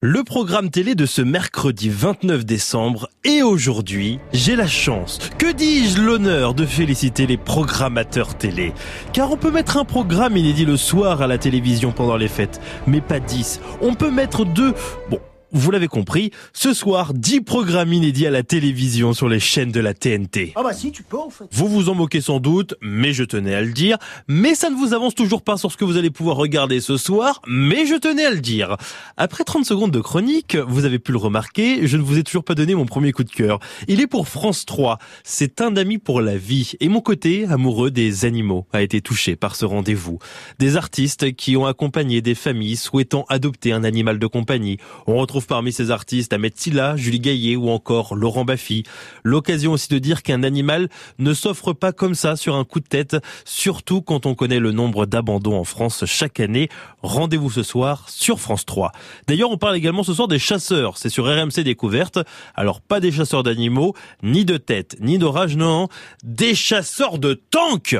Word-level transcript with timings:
Le 0.00 0.22
programme 0.22 0.70
télé 0.70 0.94
de 0.94 1.06
ce 1.06 1.22
mercredi 1.22 1.90
29 1.90 2.44
décembre 2.44 3.08
et 3.24 3.42
aujourd'hui, 3.42 4.20
j'ai 4.32 4.54
la 4.54 4.68
chance, 4.68 5.18
que 5.38 5.50
dis-je 5.50 6.00
l'honneur 6.00 6.54
de 6.54 6.64
féliciter 6.64 7.26
les 7.26 7.36
programmateurs 7.36 8.38
télé. 8.38 8.74
Car 9.12 9.32
on 9.32 9.36
peut 9.36 9.50
mettre 9.50 9.76
un 9.76 9.84
programme 9.84 10.36
inédit 10.36 10.66
le 10.66 10.76
soir 10.76 11.20
à 11.20 11.26
la 11.26 11.36
télévision 11.36 11.90
pendant 11.90 12.16
les 12.16 12.28
fêtes, 12.28 12.60
mais 12.86 13.00
pas 13.00 13.18
10. 13.18 13.60
On 13.80 13.94
peut 13.94 14.12
mettre 14.12 14.44
deux, 14.44 14.72
bon, 15.10 15.18
vous 15.52 15.70
l'avez 15.70 15.88
compris, 15.88 16.30
ce 16.52 16.74
soir, 16.74 17.14
10 17.14 17.40
programmes 17.40 17.92
inédits 17.92 18.26
à 18.26 18.30
la 18.30 18.42
télévision 18.42 19.12
sur 19.12 19.28
les 19.28 19.40
chaînes 19.40 19.72
de 19.72 19.80
la 19.80 19.94
TNT. 19.94 20.52
Ah 20.56 20.62
bah 20.62 20.72
si, 20.72 20.92
tu 20.92 21.02
peux 21.02 21.18
en 21.18 21.30
fait. 21.30 21.44
Vous 21.52 21.68
vous 21.68 21.88
en 21.88 21.94
moquez 21.94 22.20
sans 22.20 22.40
doute, 22.40 22.74
mais 22.80 23.12
je 23.12 23.24
tenais 23.24 23.54
à 23.54 23.62
le 23.62 23.72
dire. 23.72 23.98
Mais 24.28 24.54
ça 24.54 24.70
ne 24.70 24.76
vous 24.76 24.92
avance 24.92 25.14
toujours 25.14 25.42
pas 25.42 25.56
sur 25.56 25.72
ce 25.72 25.76
que 25.76 25.84
vous 25.84 25.96
allez 25.96 26.10
pouvoir 26.10 26.36
regarder 26.36 26.80
ce 26.80 26.96
soir, 26.96 27.40
mais 27.46 27.86
je 27.86 27.94
tenais 27.94 28.24
à 28.24 28.30
le 28.30 28.40
dire. 28.40 28.76
Après 29.16 29.44
30 29.44 29.64
secondes 29.64 29.90
de 29.90 30.00
chronique, 30.00 30.56
vous 30.56 30.84
avez 30.84 30.98
pu 30.98 31.12
le 31.12 31.18
remarquer, 31.18 31.86
je 31.86 31.96
ne 31.96 32.02
vous 32.02 32.18
ai 32.18 32.24
toujours 32.24 32.44
pas 32.44 32.54
donné 32.54 32.74
mon 32.74 32.86
premier 32.86 33.12
coup 33.12 33.24
de 33.24 33.30
cœur. 33.30 33.58
Il 33.86 34.00
est 34.00 34.06
pour 34.06 34.28
France 34.28 34.66
3. 34.66 34.98
C'est 35.24 35.60
un 35.60 35.76
ami 35.76 35.98
pour 35.98 36.20
la 36.20 36.36
vie. 36.36 36.72
Et 36.80 36.88
mon 36.88 37.00
côté, 37.00 37.46
amoureux 37.46 37.90
des 37.90 38.24
animaux, 38.24 38.66
a 38.72 38.82
été 38.82 39.00
touché 39.00 39.36
par 39.36 39.56
ce 39.56 39.64
rendez-vous. 39.64 40.18
Des 40.58 40.76
artistes 40.76 41.34
qui 41.34 41.56
ont 41.56 41.66
accompagné 41.66 42.20
des 42.20 42.34
familles 42.34 42.76
souhaitant 42.76 43.24
adopter 43.28 43.72
un 43.72 43.84
animal 43.84 44.18
de 44.18 44.26
compagnie. 44.26 44.78
On 45.06 45.16
retrouve 45.16 45.37
parmi 45.46 45.72
ces 45.72 45.90
artistes 45.90 46.32
Ahmed 46.32 46.56
Silla, 46.56 46.96
Julie 46.96 47.20
Gaillet 47.20 47.56
ou 47.56 47.70
encore 47.70 48.14
Laurent 48.14 48.44
Baffy. 48.44 48.82
L'occasion 49.22 49.72
aussi 49.72 49.88
de 49.88 49.98
dire 49.98 50.22
qu'un 50.22 50.42
animal 50.42 50.88
ne 51.18 51.34
s'offre 51.34 51.72
pas 51.72 51.92
comme 51.92 52.14
ça 52.14 52.36
sur 52.36 52.54
un 52.56 52.64
coup 52.64 52.80
de 52.80 52.86
tête, 52.86 53.16
surtout 53.44 54.02
quand 54.02 54.26
on 54.26 54.34
connaît 54.34 54.58
le 54.58 54.72
nombre 54.72 55.06
d'abandons 55.06 55.58
en 55.58 55.64
France 55.64 56.04
chaque 56.06 56.40
année. 56.40 56.68
Rendez-vous 57.02 57.50
ce 57.50 57.62
soir 57.62 58.08
sur 58.08 58.40
France 58.40 58.66
3. 58.66 58.92
D'ailleurs, 59.26 59.50
on 59.50 59.58
parle 59.58 59.76
également 59.76 60.02
ce 60.02 60.14
soir 60.14 60.28
des 60.28 60.38
chasseurs. 60.38 60.98
C'est 60.98 61.08
sur 61.08 61.24
RMC 61.26 61.62
Découverte. 61.62 62.18
Alors 62.54 62.80
pas 62.80 63.00
des 63.00 63.12
chasseurs 63.12 63.42
d'animaux, 63.42 63.94
ni 64.22 64.44
de 64.44 64.56
tête, 64.56 64.96
ni 65.00 65.18
d'orage, 65.18 65.56
non. 65.56 65.88
Des 66.24 66.54
chasseurs 66.54 67.18
de 67.18 67.34
tanks 67.34 67.96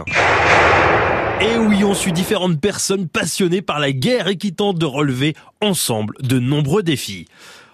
et 1.41 1.56
oui, 1.56 1.84
on 1.84 1.94
suit 1.94 2.12
différentes 2.12 2.61
personnes 2.61 3.08
passionnées 3.08 3.62
par 3.62 3.78
la 3.78 3.92
guerre 3.92 4.28
et 4.28 4.36
qui 4.36 4.53
tentent 4.55 4.78
de 4.78 4.86
relever 4.86 5.34
ensemble 5.61 6.14
de 6.20 6.39
nombreux 6.39 6.83
défis. 6.83 7.27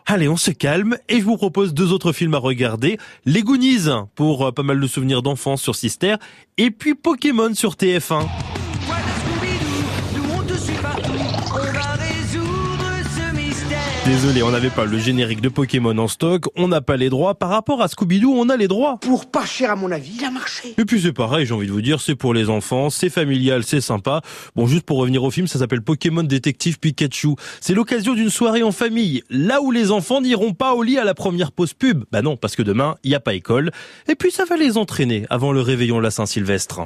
Allez, 0.06 0.28
on 0.28 0.36
se 0.36 0.50
calme 0.50 0.98
et 1.08 1.20
je 1.20 1.24
vous 1.24 1.38
propose 1.38 1.72
deux 1.72 1.92
autres 1.92 2.12
films 2.12 2.34
à 2.34 2.38
regarder. 2.38 2.98
Les 3.24 3.42
Goonies 3.42 3.88
pour 4.14 4.46
euh, 4.46 4.52
pas 4.52 4.62
mal 4.62 4.80
de 4.80 4.86
souvenirs 4.86 5.22
d'enfance 5.22 5.62
sur 5.62 5.74
Sister 5.74 6.16
et 6.58 6.70
puis 6.70 6.94
Pokémon 6.94 7.54
sur 7.54 7.74
TF1. 7.74 8.26
Désolé, 14.04 14.42
on 14.42 14.50
n'avait 14.50 14.68
pas 14.68 14.84
le 14.84 14.98
générique 14.98 15.40
de 15.40 15.48
Pokémon 15.48 15.96
en 15.96 16.08
stock, 16.08 16.44
on 16.56 16.68
n'a 16.68 16.82
pas 16.82 16.98
les 16.98 17.08
droits. 17.08 17.34
Par 17.36 17.48
rapport 17.48 17.80
à 17.80 17.86
Scooby-Doo, 17.86 18.34
on 18.36 18.50
a 18.50 18.56
les 18.58 18.68
droits. 18.68 18.98
Pour 19.00 19.24
pas 19.24 19.46
cher 19.46 19.70
à 19.70 19.76
mon 19.76 19.90
avis, 19.90 20.12
il 20.18 20.24
a 20.26 20.30
marché. 20.30 20.74
Et 20.76 20.84
puis 20.84 21.00
c'est 21.00 21.14
pareil, 21.14 21.46
j'ai 21.46 21.54
envie 21.54 21.66
de 21.66 21.72
vous 21.72 21.80
dire, 21.80 22.02
c'est 22.02 22.14
pour 22.14 22.34
les 22.34 22.50
enfants, 22.50 22.90
c'est 22.90 23.08
familial, 23.08 23.64
c'est 23.64 23.80
sympa. 23.80 24.20
Bon, 24.56 24.66
juste 24.66 24.84
pour 24.84 24.98
revenir 24.98 25.24
au 25.24 25.30
film, 25.30 25.46
ça 25.46 25.58
s'appelle 25.58 25.80
Pokémon 25.80 26.22
Détective 26.22 26.78
Pikachu. 26.78 27.30
C'est 27.62 27.72
l'occasion 27.72 28.12
d'une 28.12 28.28
soirée 28.28 28.62
en 28.62 28.72
famille, 28.72 29.22
là 29.30 29.62
où 29.62 29.70
les 29.70 29.90
enfants 29.90 30.20
n'iront 30.20 30.52
pas 30.52 30.74
au 30.74 30.82
lit 30.82 30.98
à 30.98 31.04
la 31.04 31.14
première 31.14 31.50
pause 31.50 31.72
pub. 31.72 32.04
Bah 32.12 32.20
non, 32.20 32.36
parce 32.36 32.56
que 32.56 32.62
demain, 32.62 32.96
il 33.04 33.08
n'y 33.08 33.16
a 33.16 33.20
pas 33.20 33.32
école. 33.32 33.70
Et 34.06 34.16
puis 34.16 34.30
ça 34.30 34.44
va 34.44 34.58
les 34.58 34.76
entraîner 34.76 35.24
avant 35.30 35.50
le 35.50 35.62
réveillon 35.62 35.96
de 35.96 36.02
la 36.02 36.10
Saint-Sylvestre. 36.10 36.78